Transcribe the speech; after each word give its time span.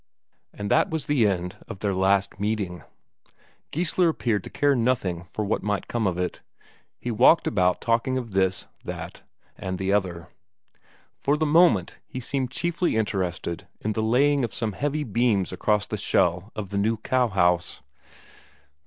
And 0.51 0.71
that 0.71 0.89
was 0.89 1.05
the 1.05 1.27
end 1.27 1.57
of 1.67 1.77
their 1.77 1.93
last 1.93 2.39
meeting. 2.39 2.81
Geissler 3.71 4.09
appeared 4.09 4.43
to 4.45 4.49
care 4.49 4.75
nothing 4.75 5.25
for 5.25 5.45
what 5.45 5.61
might 5.61 5.87
come 5.87 6.07
of 6.07 6.17
it. 6.17 6.41
He 6.97 7.11
walked 7.11 7.45
about 7.45 7.81
talking 7.81 8.17
of 8.17 8.31
this, 8.31 8.65
that, 8.83 9.21
and 9.55 9.77
the 9.77 9.93
other; 9.93 10.29
for 11.19 11.37
the 11.37 11.45
moment 11.45 11.99
he 12.07 12.19
seemed 12.19 12.49
chiefly 12.49 12.95
interested 12.95 13.67
in 13.79 13.93
the 13.93 14.01
laying 14.01 14.43
of 14.43 14.55
some 14.55 14.71
heavy 14.73 15.03
beams 15.03 15.51
across 15.53 15.85
the 15.85 15.97
shell 15.97 16.51
of 16.55 16.69
the 16.69 16.79
new 16.79 16.97
cowhouse. 16.97 17.83